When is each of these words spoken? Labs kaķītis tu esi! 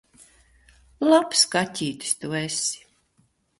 Labs 1.09 1.45
kaķītis 1.53 2.17
tu 2.25 2.35
esi! 2.43 2.83